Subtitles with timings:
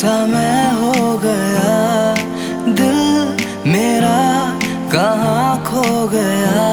[0.00, 1.72] सा मैं हो गया
[2.78, 3.00] दिल
[3.70, 4.20] मेरा
[4.92, 6.69] कहाँ खो गया?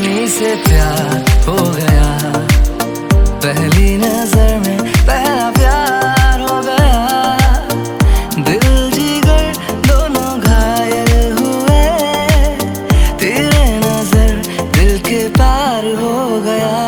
[0.00, 2.08] कमी से प्यार हो गया।
[3.44, 7.02] पहली नज़र में पहला प्यार हो गया।
[8.48, 8.64] दिल
[8.94, 9.44] जिगर
[9.88, 11.84] दोनों घायल हुए।
[13.20, 14.32] तेरे नज़र
[14.78, 16.16] दिल के पार हो
[16.48, 16.80] गया।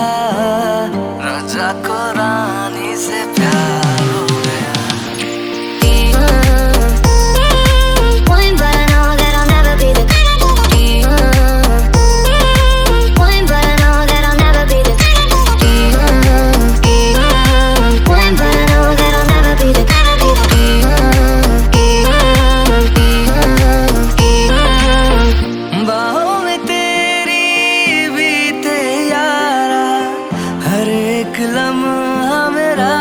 [31.33, 32.95] एक लम्हा मेरा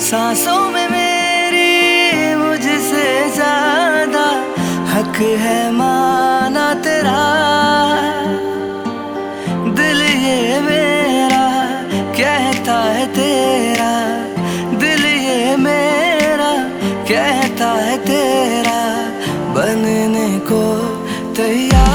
[0.00, 3.04] सांसों में मेरी मुझसे
[3.34, 4.24] ज़्यादा
[4.92, 7.20] हक है माना तेरा।
[9.78, 11.46] दिल ये मेरा,
[12.18, 13.92] कहता है तेरा।
[14.78, 16.52] दिल ये मेरा,
[17.10, 18.80] कहता है तेरा।
[19.54, 20.64] बनने को
[21.36, 21.87] तैयार।